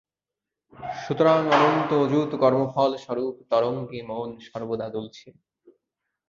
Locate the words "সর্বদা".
4.47-4.87